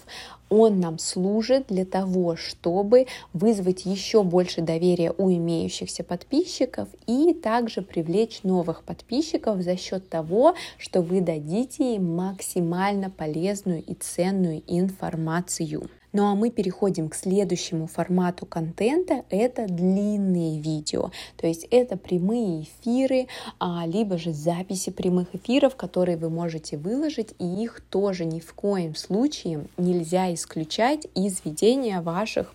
Он 0.50 0.80
нам 0.80 1.00
служит 1.00 1.68
для 1.70 1.86
того, 1.86 2.36
чтобы 2.36 3.08
вызвать 3.34 3.86
еще 3.86 4.24
больше 4.24 4.62
доверия 4.62 5.14
у 5.18 5.32
имеющихся 5.32 6.04
подписчиков 6.04 6.90
и 7.08 7.34
также 7.34 7.82
привлечь 7.82 8.44
новых 8.44 8.84
подписчиков 8.84 9.62
за 9.62 9.78
счет 9.78 10.10
того, 10.10 10.56
что 10.78 11.02
вы 11.02 11.22
дадите 11.22 11.96
им 11.96 12.16
максимально 12.16 13.10
полезную 13.10 13.82
и 13.84 13.94
ценную 13.94 14.62
информацию. 14.68 15.90
Ну 16.14 16.28
а 16.28 16.36
мы 16.36 16.52
переходим 16.52 17.10
к 17.10 17.16
следующему 17.16 17.88
формату 17.88 18.46
контента. 18.46 19.26
Это 19.32 19.68
длинные 19.68 20.60
видео. 20.60 21.12
То 21.38 21.48
есть 21.48 21.68
это 21.72 21.98
прямые 21.98 22.64
эфиры, 22.64 23.28
а, 23.60 23.86
либо 23.88 24.20
же 24.20 24.32
записи 24.32 24.92
прямых 24.92 25.34
эфиров, 25.34 25.76
которые 25.76 26.18
вы 26.18 26.30
можете 26.30 26.78
выложить. 26.78 27.34
И 27.40 27.46
их 27.46 27.82
тоже 27.90 28.26
ни 28.26 28.40
в 28.40 28.54
коем 28.54 28.96
случае 28.96 29.66
нельзя 29.78 30.32
исключать 30.34 31.08
из 31.16 31.44
ведения 31.44 32.00
ваших 32.00 32.54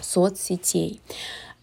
соцсетей. 0.00 1.00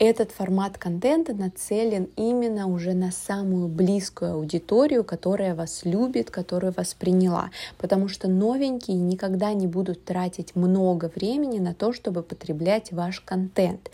Этот 0.05 0.31
формат 0.31 0.77
контента 0.77 1.33
нацелен 1.33 2.09
именно 2.17 2.67
уже 2.67 2.91
на 2.93 3.09
самую 3.09 3.69
близкую 3.69 4.33
аудиторию, 4.33 5.05
которая 5.05 5.55
вас 5.55 5.85
любит, 5.85 6.29
которая 6.29 6.73
вас 6.73 6.93
приняла, 6.93 7.51
потому 7.77 8.09
что 8.09 8.27
новенькие 8.27 8.97
никогда 8.97 9.53
не 9.53 9.65
будут 9.65 10.03
тратить 10.03 10.57
много 10.57 11.09
времени 11.15 11.59
на 11.59 11.73
то, 11.73 11.93
чтобы 11.93 12.21
потреблять 12.21 12.91
ваш 12.91 13.21
контент. 13.21 13.91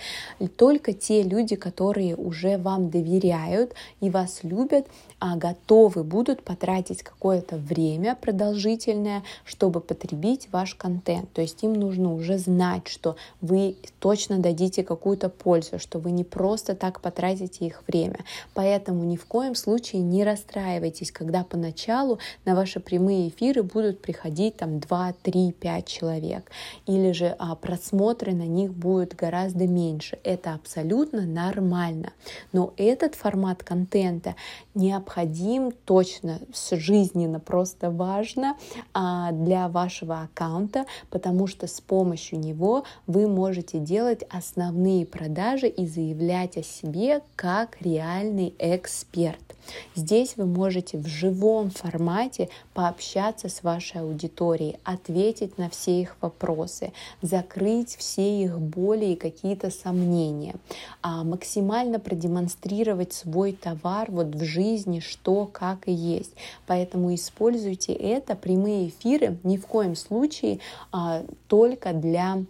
Только 0.58 0.94
те 0.94 1.22
люди, 1.22 1.56
которые 1.56 2.16
уже 2.16 2.58
вам 2.58 2.90
доверяют 2.90 3.76
и 4.02 4.10
вас 4.10 4.40
любят, 4.42 4.88
а 5.20 5.36
готовы 5.36 6.04
будут 6.04 6.42
потратить 6.42 7.04
какое-то 7.04 7.58
время 7.58 8.18
продолжительное, 8.20 9.22
чтобы 9.46 9.80
потребить 9.80 10.50
ваш 10.52 10.74
контент. 10.74 11.32
То 11.34 11.42
есть 11.42 11.62
им 11.64 11.74
нужно 11.74 12.16
уже 12.16 12.40
знать, 12.40 12.88
что 12.88 13.16
вы 13.42 13.76
точно 14.00 14.40
дадите 14.40 14.84
какую-то 14.84 15.30
пользу, 15.30 15.78
что 15.78 15.99
вы 16.00 16.12
не 16.12 16.24
просто 16.24 16.76
так 16.76 17.02
потратите 17.02 17.66
их 17.66 17.84
время. 17.88 18.20
Поэтому 18.54 19.04
ни 19.04 19.16
в 19.16 19.26
коем 19.26 19.56
случае 19.56 20.02
не 20.02 20.24
расстраивайтесь, 20.24 21.12
когда 21.12 21.44
поначалу 21.44 22.20
на 22.46 22.56
ваши 22.56 22.80
прямые 22.80 23.30
эфиры 23.30 23.64
будут 23.64 24.02
приходить 24.02 24.58
там 24.58 24.80
2, 24.80 25.14
3, 25.24 25.52
5 25.52 25.86
человек. 25.86 26.52
Или 26.86 27.12
же 27.12 27.36
а, 27.38 27.56
просмотры 27.56 28.34
на 28.34 28.48
них 28.48 28.74
будут 28.74 29.16
гораздо 29.16 29.68
меньше. 29.68 30.18
Это 30.24 30.54
абсолютно 30.54 31.22
нормально. 31.22 32.14
Но 32.52 32.74
этот 32.78 33.16
формат 33.16 33.64
контента 33.64 34.36
необходим 34.76 35.72
точно, 35.72 36.40
жизненно 36.72 37.40
просто 37.40 37.92
важно 37.92 38.56
а, 38.94 39.32
для 39.32 39.68
вашего 39.68 40.22
аккаунта, 40.22 40.86
потому 41.10 41.48
что 41.48 41.68
с 41.68 41.82
помощью 41.82 42.40
него 42.40 42.84
вы 43.08 43.28
можете 43.28 43.80
делать 43.80 44.24
основные 44.30 45.06
продажи 45.06 45.68
и 45.68 45.86
заявлять 45.90 46.58
о 46.58 46.64
себе 46.64 47.22
как 47.36 47.82
реальный 47.82 48.54
эксперт. 48.60 49.40
Здесь 49.96 50.36
вы 50.38 50.46
можете 50.46 50.98
в 50.98 51.08
живом 51.08 51.70
формате 51.70 52.50
пообщаться 52.74 53.50
с 53.50 53.64
вашей 53.64 54.02
аудиторией, 54.02 54.78
ответить 54.84 55.58
на 55.58 55.70
все 55.70 56.02
их 56.02 56.16
вопросы, 56.22 56.92
закрыть 57.22 57.96
все 57.96 58.44
их 58.44 58.60
боли 58.60 59.06
и 59.06 59.16
какие-то 59.16 59.70
сомнения, 59.70 60.56
а 61.02 61.24
максимально 61.24 62.00
продемонстрировать 62.00 63.14
свой 63.14 63.54
товар 63.54 64.10
вот 64.10 64.36
в 64.36 64.44
жизни, 64.44 65.00
что, 65.00 65.46
как 65.46 65.88
и 65.88 65.92
есть. 65.92 66.32
Поэтому 66.68 67.14
используйте 67.14 67.94
это, 67.94 68.36
прямые 68.36 68.90
эфиры, 68.90 69.38
ни 69.44 69.58
в 69.58 69.68
коем 69.68 69.96
случае 69.96 70.60
а, 70.92 71.24
только 71.48 71.94
для 71.94 72.44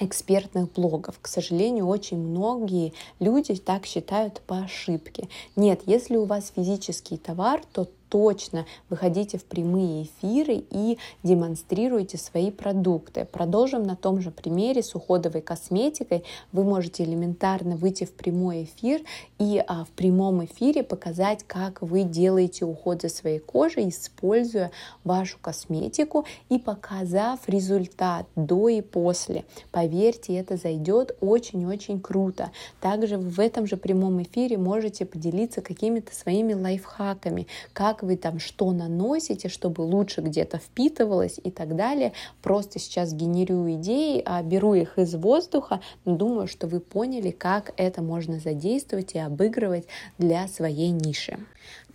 экспертных 0.00 0.72
блогов. 0.72 1.18
К 1.20 1.26
сожалению, 1.26 1.86
очень 1.86 2.18
многие 2.18 2.92
люди 3.20 3.54
так 3.56 3.86
считают 3.86 4.40
по 4.46 4.58
ошибке. 4.58 5.28
Нет, 5.56 5.82
если 5.86 6.16
у 6.16 6.24
вас 6.24 6.52
физический 6.54 7.16
товар, 7.16 7.62
то 7.72 7.88
точно 8.08 8.66
выходите 8.90 9.38
в 9.38 9.44
прямые 9.44 10.04
эфиры 10.04 10.64
и 10.70 10.98
демонстрируйте 11.22 12.18
свои 12.18 12.50
продукты. 12.50 13.24
Продолжим 13.24 13.82
на 13.82 13.96
том 13.96 14.20
же 14.20 14.30
примере 14.30 14.82
с 14.82 14.94
уходовой 14.94 15.40
косметикой. 15.40 16.24
Вы 16.52 16.64
можете 16.64 17.04
элементарно 17.04 17.76
выйти 17.76 18.04
в 18.04 18.12
прямой 18.12 18.64
эфир 18.64 19.02
и 19.38 19.62
а, 19.66 19.84
в 19.84 19.88
прямом 19.90 20.44
эфире 20.44 20.82
показать, 20.82 21.44
как 21.46 21.82
вы 21.82 22.02
делаете 22.02 22.64
уход 22.64 23.02
за 23.02 23.08
своей 23.08 23.38
кожей, 23.38 23.88
используя 23.88 24.70
вашу 25.04 25.38
косметику 25.40 26.24
и 26.48 26.58
показав 26.58 27.48
результат 27.48 28.26
до 28.36 28.68
и 28.68 28.80
после. 28.80 29.44
Поверьте, 29.70 30.34
это 30.36 30.56
зайдет 30.56 31.16
очень-очень 31.20 32.00
круто. 32.00 32.50
Также 32.80 33.18
в 33.18 33.40
этом 33.40 33.66
же 33.66 33.76
прямом 33.76 34.22
эфире 34.22 34.58
можете 34.58 35.04
поделиться 35.04 35.60
какими-то 35.60 36.14
своими 36.14 36.54
лайфхаками, 36.54 37.46
как 37.72 37.97
как 37.98 38.04
вы 38.04 38.16
там 38.16 38.38
что 38.38 38.70
наносите, 38.70 39.48
чтобы 39.48 39.80
лучше 39.80 40.20
где-то 40.20 40.58
впитывалось 40.58 41.40
и 41.42 41.50
так 41.50 41.74
далее. 41.74 42.12
Просто 42.42 42.78
сейчас 42.78 43.12
генерирую 43.12 43.74
идеи, 43.74 44.22
а 44.24 44.40
беру 44.42 44.74
их 44.74 44.98
из 44.98 45.14
воздуха, 45.16 45.80
думаю, 46.04 46.46
что 46.46 46.68
вы 46.68 46.78
поняли, 46.78 47.32
как 47.32 47.72
это 47.76 48.00
можно 48.00 48.38
задействовать 48.38 49.14
и 49.14 49.18
обыгрывать 49.18 49.86
для 50.16 50.46
своей 50.46 50.90
ниши. 50.90 51.38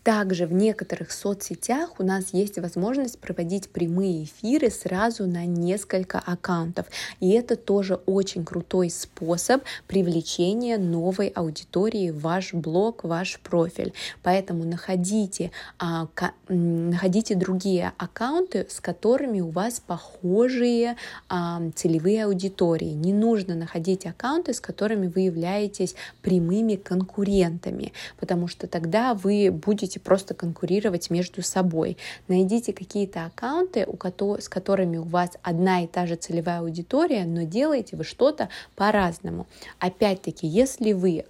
Также 0.03 0.45
в 0.47 0.53
некоторых 0.53 1.11
соцсетях 1.11 1.97
у 1.97 2.03
нас 2.03 2.33
есть 2.33 2.59
возможность 2.59 3.19
проводить 3.19 3.69
прямые 3.69 4.25
эфиры 4.25 4.69
сразу 4.69 5.25
на 5.25 5.45
несколько 5.45 6.19
аккаунтов. 6.19 6.87
И 7.21 7.29
это 7.31 7.55
тоже 7.55 7.95
очень 8.05 8.43
крутой 8.43 8.89
способ 8.89 9.63
привлечения 9.87 10.77
новой 10.77 11.29
аудитории 11.29 12.09
в 12.09 12.19
ваш 12.19 12.53
блог, 12.53 13.05
ваш 13.05 13.39
профиль. 13.39 13.93
Поэтому 14.23 14.65
находите, 14.65 15.51
а, 15.79 16.07
ка, 16.13 16.33
находите 16.49 17.35
другие 17.35 17.93
аккаунты, 17.97 18.67
с 18.69 18.81
которыми 18.81 19.39
у 19.39 19.49
вас 19.49 19.79
похожие 19.79 20.97
а, 21.29 21.61
целевые 21.75 22.25
аудитории. 22.25 22.91
Не 22.91 23.13
нужно 23.13 23.55
находить 23.55 24.05
аккаунты, 24.05 24.53
с 24.53 24.59
которыми 24.59 25.07
вы 25.07 25.21
являетесь 25.21 25.95
прямыми 26.21 26.75
конкурентами, 26.75 27.93
потому 28.19 28.49
что 28.49 28.67
тогда 28.67 29.13
вы 29.13 29.49
будете 29.49 29.92
будете 29.93 29.99
просто 29.99 30.33
конкурировать 30.33 31.09
между 31.09 31.41
собой. 31.41 31.97
Найдите 32.27 32.73
какие-то 32.73 33.25
аккаунты, 33.25 33.85
у 33.85 33.95
с 34.39 34.49
которыми 34.49 34.97
у 34.97 35.03
вас 35.03 35.31
одна 35.43 35.83
и 35.83 35.87
та 35.87 36.07
же 36.07 36.15
целевая 36.15 36.59
аудитория, 36.59 37.25
но 37.25 37.43
делаете 37.43 37.95
вы 37.95 38.03
что-то 38.03 38.49
по-разному. 38.75 39.45
Опять-таки, 39.79 40.47
если 40.47 40.93
вы 40.93 41.25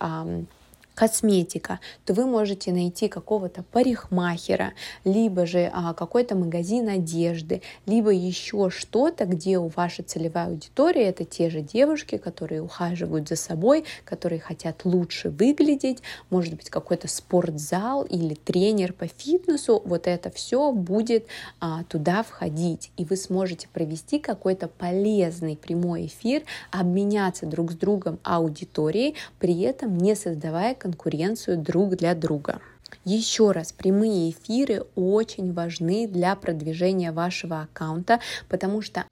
косметика, 0.96 1.80
то 2.06 2.14
вы 2.14 2.26
можете 2.26 2.72
найти 2.72 3.08
какого-то 3.08 3.64
парикмахера, 3.64 4.74
либо 5.04 5.46
же 5.46 5.70
а, 5.74 5.94
какой-то 5.94 6.36
магазин 6.36 6.90
одежды, 6.90 7.62
либо 7.86 8.12
еще 8.12 8.70
что-то, 8.70 9.26
где 9.26 9.58
у 9.58 9.68
вашей 9.68 10.04
целевой 10.04 10.44
аудитории 10.44 11.04
это 11.04 11.26
те 11.26 11.50
же 11.50 11.62
девушки, 11.62 12.18
которые 12.18 12.62
ухаживают 12.62 13.28
за 13.28 13.36
собой, 13.36 13.86
которые 14.06 14.40
хотят 14.40 14.86
лучше 14.86 15.30
выглядеть, 15.30 16.02
может 16.30 16.56
быть 16.56 16.70
какой-то 16.70 17.08
спортзал 17.08 18.04
или 18.04 18.36
тренер 18.36 18.94
по 18.94 19.08
фитнесу, 19.08 19.82
вот 19.86 20.08
это 20.08 20.30
все 20.30 20.72
будет 20.72 21.26
а, 21.60 21.84
туда 21.86 22.24
входить, 22.24 22.92
и 22.98 23.06
вы 23.06 23.16
сможете 23.18 23.68
провести 23.74 24.20
какой-то 24.20 24.68
полезный 24.68 25.56
прямой 25.56 26.06
эфир, 26.08 26.44
обменяться 26.72 27.46
друг 27.46 27.72
с 27.72 27.76
другом 27.76 28.20
аудиторией, 28.24 29.16
при 29.40 29.62
этом 29.62 29.98
не 29.98 30.16
создавая 30.16 30.76
конкуренцию 30.84 31.58
друг 31.58 31.96
для 31.96 32.14
друга. 32.14 32.60
Еще 33.06 33.52
раз, 33.52 33.72
прямые 33.72 34.32
эфиры 34.32 34.84
очень 34.96 35.54
важны 35.54 36.08
для 36.08 36.36
продвижения 36.36 37.12
вашего 37.12 37.62
аккаунта, 37.62 38.20
потому 38.50 38.82
что 38.82 39.06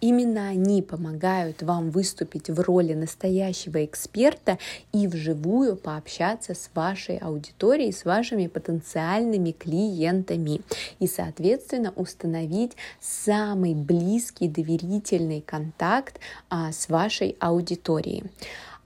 Именно 0.00 0.48
они 0.48 0.80
помогают 0.80 1.62
вам 1.62 1.90
выступить 1.90 2.48
в 2.50 2.60
роли 2.60 2.94
настоящего 2.94 3.84
эксперта 3.84 4.58
и 4.92 5.08
вживую 5.08 5.76
пообщаться 5.76 6.54
с 6.54 6.70
вашей 6.72 7.18
аудиторией, 7.18 7.92
с 7.92 8.04
вашими 8.04 8.46
потенциальными 8.46 9.50
клиентами 9.50 10.60
и, 11.00 11.08
соответственно, 11.08 11.92
установить 11.96 12.76
самый 13.00 13.74
близкий 13.74 14.46
доверительный 14.46 15.40
контакт 15.40 16.20
а, 16.48 16.70
с 16.70 16.88
вашей 16.88 17.36
аудиторией 17.40 18.22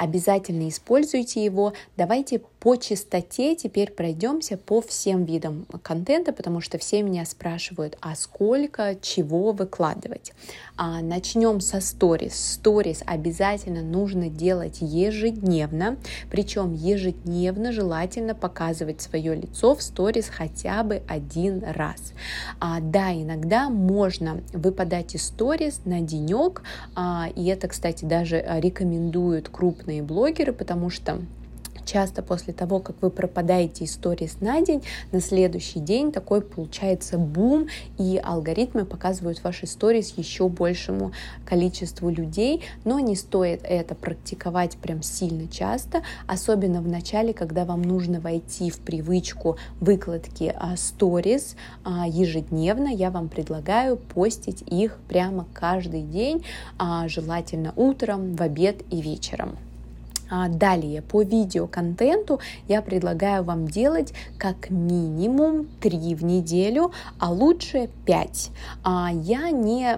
обязательно 0.03 0.69
используйте 0.69 1.45
его. 1.45 1.75
Давайте 1.97 2.43
по 2.63 2.77
частоте 2.77 3.57
теперь 3.57 3.91
пройдемся 3.91 4.57
по 4.57 4.81
всем 4.81 5.25
видам 5.25 5.67
контента, 5.83 6.33
потому 6.33 6.61
что 6.61 6.79
все 6.79 7.03
меня 7.03 7.25
спрашивают, 7.25 7.99
а 8.01 8.15
сколько 8.15 8.95
чего 9.03 9.51
выкладывать. 9.51 10.33
А, 10.77 11.01
начнем 11.01 11.61
со 11.61 11.81
сторис. 11.81 12.53
Сторис 12.53 13.03
обязательно 13.05 13.83
нужно 13.83 14.29
делать 14.29 14.79
ежедневно, 14.81 15.97
причем 16.31 16.73
ежедневно 16.73 17.73
желательно 17.73 18.37
показывать 18.37 19.01
свое 19.01 19.35
лицо 19.35 19.75
в 19.75 19.83
сторис 19.83 20.29
хотя 20.29 20.85
бы 20.85 21.03
один 21.09 21.65
раз. 21.65 22.13
А, 22.61 22.79
да, 22.79 23.13
иногда 23.13 23.71
можно 23.71 24.41
выпадать 24.53 25.17
из 25.17 25.27
сторис 25.27 25.81
на 25.85 26.01
денек, 26.01 26.63
а, 26.95 27.29
и 27.35 27.45
это, 27.47 27.67
кстати, 27.67 28.05
даже 28.05 28.41
рекомендуют 28.61 29.49
крупные 29.49 30.01
блогеры, 30.05 30.53
потому 30.53 30.91
что 30.91 31.19
часто 31.85 32.23
после 32.23 32.53
того, 32.53 32.81
как 32.81 32.97
вы 33.01 33.11
пропадаете 33.11 33.85
из 33.85 33.93
сторис 33.93 34.37
на 34.41 34.61
день, 34.61 34.83
на 35.13 35.21
следующий 35.21 35.81
день 35.81 36.13
такой 36.13 36.41
получается 36.43 37.19
бум, 37.19 37.69
и 37.99 38.21
алгоритмы 38.23 38.85
показывают 38.85 39.43
ваши 39.43 39.67
сторис 39.67 40.15
еще 40.17 40.49
большему 40.49 41.13
количеству 41.45 42.11
людей, 42.11 42.63
но 42.85 43.01
не 43.01 43.17
стоит 43.17 43.61
это 43.65 43.95
практиковать 43.95 44.77
прям 44.77 45.03
сильно 45.03 45.49
часто, 45.49 46.03
особенно 46.27 46.81
в 46.81 46.89
начале, 46.89 47.33
когда 47.33 47.65
вам 47.65 47.83
нужно 47.83 48.21
войти 48.21 48.71
в 48.71 48.79
привычку 48.79 49.57
выкладки 49.81 50.55
а, 50.57 50.77
сторис 50.77 51.57
а, 51.85 52.07
ежедневно, 52.07 52.89
я 52.89 53.11
вам 53.11 53.29
предлагаю 53.29 53.97
постить 53.97 54.63
их 54.67 54.99
прямо 55.09 55.47
каждый 55.53 56.03
день, 56.03 56.45
а, 56.79 57.09
желательно 57.09 57.73
утром, 57.77 58.35
в 58.35 58.43
обед 58.43 58.83
и 58.91 59.01
вечером. 59.01 59.57
А, 60.35 60.49
далее, 60.49 61.03
по 61.03 61.21
видеоконтенту 61.23 62.41
я 62.67 62.81
предлагаю 62.81 63.45
вам 63.45 63.69
делать 63.69 64.15
как 64.39 64.71
минимум 64.71 65.69
3 65.83 66.15
в 66.15 66.25
неделю, 66.25 66.91
а 67.19 67.31
лучше 67.31 67.91
5. 68.07 68.51
А, 68.83 69.11
я 69.13 69.51
не 69.51 69.93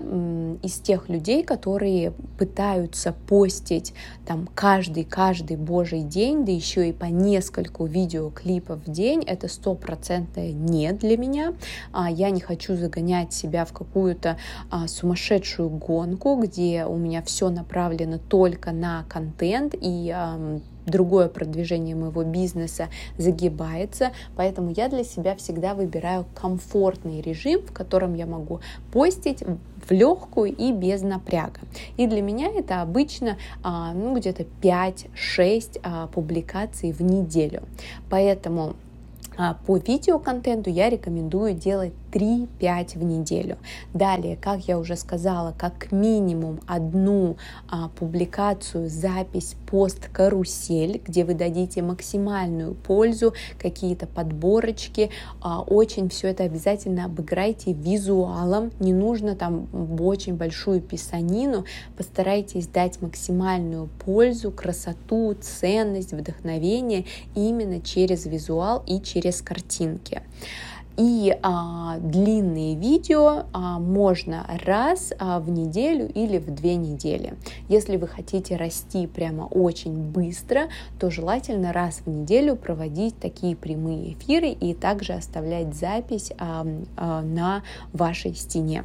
из 0.61 0.81
тех 0.81 1.09
людей, 1.09 1.44
которые 1.44 2.14
пытаются 2.37 3.14
постить 3.29 3.94
там 4.27 4.49
каждый-каждый 4.53 5.57
божий 5.57 6.03
день, 6.03 6.44
да 6.44 6.51
еще 6.51 6.88
и 6.88 6.92
по 6.92 7.05
нескольку 7.05 7.87
видеоклипов 7.87 8.81
в 8.85 8.90
день. 8.90 9.23
Это 9.23 9.47
стопроцентное 9.47 10.51
нет 10.51 10.99
для 10.99 11.16
меня. 11.16 11.55
А, 11.92 12.11
я 12.11 12.31
не 12.31 12.40
хочу 12.40 12.75
загонять 12.75 13.33
себя 13.33 13.64
в 13.64 13.73
какую-то 13.73 14.37
сумасшедшую 14.88 15.68
гонку, 15.70 16.35
где 16.42 16.87
у 16.87 16.97
меня 16.97 17.23
все 17.23 17.51
направлено 17.51 18.18
только 18.18 18.73
на 18.73 19.05
контент 19.09 19.77
и 19.81 20.12
другое 20.87 21.29
продвижение 21.29 21.97
моего 21.97 22.25
бизнеса 22.25 22.89
загибается, 23.17 24.13
поэтому 24.37 24.73
я 24.77 24.89
для 24.89 25.05
себя 25.05 25.35
всегда 25.37 25.75
выбираю 25.75 26.27
комфортный 26.35 27.21
режим, 27.21 27.63
в 27.63 27.73
котором 27.73 28.15
я 28.15 28.27
могу 28.27 28.61
постить 28.93 29.43
в 29.43 29.91
легкую 29.91 30.55
и 30.55 30.73
без 30.73 31.03
напряга. 31.03 31.61
И 31.97 32.07
для 32.07 32.23
меня 32.23 32.49
это 32.49 32.83
обычно 32.83 33.37
а, 33.63 33.93
ну, 33.93 34.17
где-то 34.17 34.45
5-6 34.63 35.81
а, 35.83 36.07
публикаций 36.09 36.93
в 36.93 37.01
неделю. 37.01 37.63
Поэтому 38.11 38.75
а, 39.37 39.57
по 39.67 39.77
видеоконтенту 39.77 40.71
я 40.71 40.89
рекомендую 40.89 41.55
делать 41.55 41.93
3-5 42.14 42.98
в 42.98 43.03
неделю. 43.03 43.59
Далее, 43.92 44.37
как 44.37 44.68
я 44.68 44.79
уже 44.79 44.96
сказала, 44.96 45.53
как 45.59 45.90
минимум 45.90 46.61
одну 46.66 47.37
а, 47.68 47.88
публикацию, 47.88 48.88
запись, 48.88 49.57
пост, 49.68 50.09
карусель, 50.12 51.03
где 51.05 51.24
вы 51.24 51.35
дадите 51.35 51.83
максимальную 51.83 52.74
пользу, 52.74 53.35
какие-то 53.59 54.07
подборочки. 54.07 55.11
А, 55.40 55.61
очень 55.61 56.09
все 56.09 56.29
это 56.29 56.44
обязательно 56.44 57.07
обыграйте 57.07 57.72
визуалом. 57.72 58.70
Не 58.79 58.92
нужно 58.92 59.35
там 59.35 59.66
очень 59.98 60.35
большую 60.35 60.81
писанину. 60.81 61.64
Постарайтесь 61.96 62.68
дать 62.68 63.03
максимальную 63.03 63.88
пользу, 64.05 64.53
красоту, 64.53 65.35
ценность, 65.40 66.12
вдохновение 66.12 67.07
именно 67.35 67.81
через 67.81 68.27
визуал 68.27 68.85
и 68.87 69.00
через 69.00 69.42
картинки. 69.42 70.22
И 70.96 71.37
а, 71.42 71.98
длинные 71.98 72.76
видео 72.76 73.46
а, 73.52 73.80
можно 73.80 74.46
раз 74.64 75.12
а, 75.18 75.40
в 75.40 75.50
неделю 75.50 76.09
или 76.14 76.38
в 76.38 76.54
две 76.54 76.76
недели. 76.76 77.35
Если 77.68 77.96
вы 77.96 78.07
хотите 78.07 78.57
расти 78.57 79.09
прямо 79.09 79.42
очень 79.42 80.11
быстро, 80.11 80.68
то 81.00 81.11
желательно 81.11 81.72
раз 81.72 82.02
в 82.04 82.09
неделю 82.09 82.54
проводить 82.54 83.18
такие 83.18 83.57
прямые 83.57 84.12
эфиры 84.12 84.50
и 84.50 84.72
также 84.72 85.14
оставлять 85.14 85.74
запись 85.74 86.30
а, 86.38 86.64
а, 86.96 87.22
на 87.22 87.62
вашей 87.92 88.35
стене. 88.35 88.85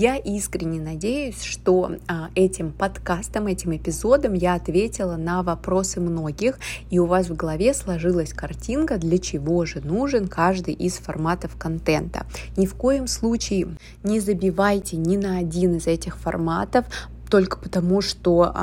Я 0.00 0.16
искренне 0.16 0.80
надеюсь, 0.80 1.42
что 1.42 1.90
а, 2.08 2.30
этим 2.34 2.72
подкастом, 2.72 3.48
этим 3.48 3.76
эпизодом 3.76 4.32
я 4.32 4.54
ответила 4.54 5.16
на 5.16 5.42
вопросы 5.42 6.00
многих, 6.00 6.58
и 6.88 6.98
у 6.98 7.04
вас 7.04 7.28
в 7.28 7.36
голове 7.36 7.74
сложилась 7.74 8.32
картинка, 8.32 8.96
для 8.96 9.18
чего 9.18 9.66
же 9.66 9.82
нужен 9.82 10.26
каждый 10.26 10.72
из 10.72 10.94
форматов 10.94 11.54
контента. 11.58 12.24
Ни 12.56 12.64
в 12.64 12.76
коем 12.76 13.06
случае 13.06 13.76
не 14.02 14.20
забивайте 14.20 14.96
ни 14.96 15.18
на 15.18 15.36
один 15.36 15.74
из 15.74 15.86
этих 15.86 16.16
форматов, 16.16 16.86
только 17.28 17.58
потому, 17.58 18.00
что 18.00 18.54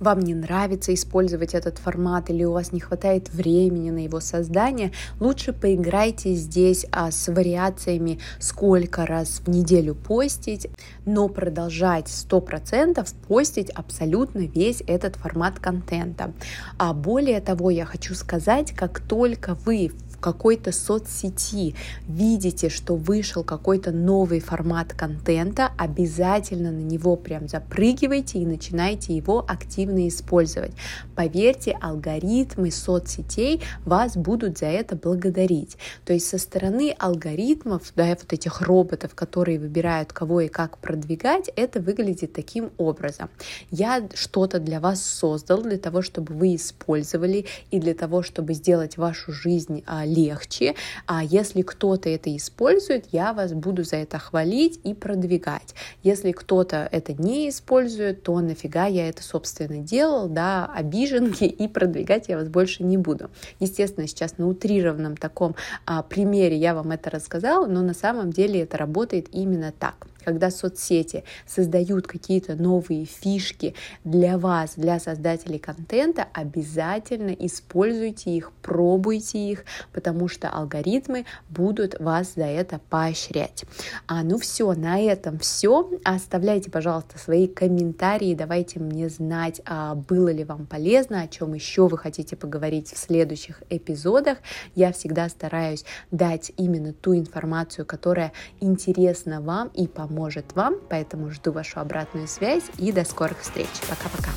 вам 0.00 0.20
не 0.20 0.34
нравится 0.34 0.92
использовать 0.94 1.54
этот 1.54 1.78
формат 1.78 2.30
или 2.30 2.44
у 2.44 2.52
вас 2.52 2.72
не 2.72 2.80
хватает 2.80 3.32
времени 3.32 3.90
на 3.90 4.04
его 4.04 4.20
создание, 4.20 4.92
лучше 5.20 5.52
поиграйте 5.52 6.34
здесь 6.34 6.86
а, 6.92 7.10
с 7.10 7.28
вариациями, 7.28 8.18
сколько 8.38 9.06
раз 9.06 9.40
в 9.44 9.48
неделю 9.48 9.94
постить, 9.94 10.68
но 11.04 11.28
продолжать 11.28 12.06
100% 12.06 13.06
постить 13.28 13.70
абсолютно 13.70 14.40
весь 14.40 14.82
этот 14.86 15.16
формат 15.16 15.58
контента. 15.58 16.32
А 16.78 16.92
более 16.92 17.40
того, 17.40 17.70
я 17.70 17.84
хочу 17.84 18.14
сказать, 18.14 18.72
как 18.72 19.00
только 19.00 19.54
вы 19.54 19.92
какой-то 20.20 20.72
соцсети 20.72 21.74
видите, 22.08 22.68
что 22.68 22.96
вышел 22.96 23.44
какой-то 23.44 23.92
новый 23.92 24.40
формат 24.40 24.92
контента, 24.92 25.72
обязательно 25.76 26.70
на 26.70 26.80
него 26.80 27.16
прям 27.16 27.48
запрыгивайте 27.48 28.38
и 28.38 28.46
начинайте 28.46 29.14
его 29.14 29.44
активно 29.46 30.08
использовать. 30.08 30.72
Поверьте, 31.14 31.76
алгоритмы 31.80 32.70
соцсетей 32.70 33.62
вас 33.84 34.16
будут 34.16 34.58
за 34.58 34.66
это 34.66 34.96
благодарить. 34.96 35.76
То 36.04 36.12
есть 36.12 36.28
со 36.28 36.38
стороны 36.38 36.94
алгоритмов, 36.98 37.92
да, 37.94 38.06
вот 38.08 38.32
этих 38.32 38.60
роботов, 38.60 39.14
которые 39.14 39.58
выбирают 39.58 40.12
кого 40.12 40.40
и 40.42 40.48
как 40.48 40.78
продвигать, 40.78 41.50
это 41.56 41.80
выглядит 41.80 42.32
таким 42.32 42.70
образом. 42.78 43.28
Я 43.70 44.08
что-то 44.14 44.58
для 44.58 44.80
вас 44.80 45.04
создал 45.04 45.62
для 45.62 45.78
того, 45.78 46.02
чтобы 46.02 46.34
вы 46.34 46.54
использовали 46.54 47.46
и 47.70 47.80
для 47.80 47.94
того, 47.94 48.22
чтобы 48.22 48.54
сделать 48.54 48.96
вашу 48.96 49.32
жизнь 49.32 49.82
а, 49.86 50.05
легче, 50.06 50.74
а 51.06 51.22
если 51.22 51.62
кто-то 51.62 52.08
это 52.08 52.34
использует, 52.34 53.06
я 53.12 53.32
вас 53.32 53.52
буду 53.52 53.84
за 53.84 53.96
это 53.96 54.18
хвалить 54.18 54.80
и 54.84 54.94
продвигать. 54.94 55.74
Если 56.02 56.32
кто-то 56.32 56.88
это 56.90 57.12
не 57.12 57.48
использует, 57.50 58.22
то 58.22 58.40
нафига 58.40 58.86
я 58.86 59.08
это, 59.08 59.22
собственно, 59.22 59.82
делал, 59.82 60.28
да, 60.28 60.70
обиженки, 60.74 61.44
и 61.44 61.68
продвигать 61.68 62.28
я 62.28 62.38
вас 62.38 62.48
больше 62.48 62.82
не 62.82 62.96
буду. 62.96 63.30
Естественно, 63.60 64.06
сейчас 64.06 64.38
на 64.38 64.48
утрированном 64.48 65.16
таком 65.16 65.54
а, 65.84 66.02
примере 66.02 66.56
я 66.56 66.74
вам 66.74 66.92
это 66.92 67.10
рассказала, 67.10 67.66
но 67.66 67.82
на 67.82 67.94
самом 67.94 68.32
деле 68.32 68.62
это 68.62 68.76
работает 68.78 69.28
именно 69.32 69.72
так 69.78 70.06
когда 70.26 70.50
соцсети 70.50 71.22
создают 71.46 72.08
какие-то 72.08 72.56
новые 72.56 73.04
фишки 73.04 73.76
для 74.02 74.38
вас, 74.38 74.72
для 74.74 74.98
создателей 74.98 75.60
контента, 75.60 76.26
обязательно 76.32 77.30
используйте 77.30 78.32
их, 78.32 78.50
пробуйте 78.60 79.38
их, 79.38 79.64
потому 79.92 80.26
что 80.26 80.48
алгоритмы 80.48 81.26
будут 81.48 82.00
вас 82.00 82.34
за 82.34 82.46
это 82.46 82.80
поощрять. 82.90 83.64
А, 84.08 84.24
ну 84.24 84.36
все, 84.38 84.72
на 84.72 85.00
этом 85.00 85.38
все. 85.38 85.88
Оставляйте, 86.04 86.72
пожалуйста, 86.72 87.20
свои 87.20 87.46
комментарии, 87.46 88.34
давайте 88.34 88.80
мне 88.80 89.08
знать, 89.08 89.60
а, 89.64 89.94
было 89.94 90.30
ли 90.30 90.42
вам 90.42 90.66
полезно, 90.66 91.20
о 91.20 91.28
чем 91.28 91.54
еще 91.54 91.86
вы 91.86 91.98
хотите 91.98 92.34
поговорить 92.34 92.92
в 92.92 92.98
следующих 92.98 93.62
эпизодах. 93.70 94.38
Я 94.74 94.90
всегда 94.90 95.28
стараюсь 95.28 95.84
дать 96.10 96.50
именно 96.56 96.92
ту 96.92 97.14
информацию, 97.14 97.86
которая 97.86 98.32
интересна 98.58 99.40
вам 99.40 99.68
и 99.68 99.86
поможет 99.86 100.15
поможет 100.16 100.56
вам, 100.56 100.76
поэтому 100.88 101.30
жду 101.30 101.52
вашу 101.52 101.80
обратную 101.80 102.26
связь 102.26 102.64
и 102.78 102.90
до 102.90 103.04
скорых 103.04 103.40
встреч. 103.40 103.68
Пока-пока. 103.88 104.30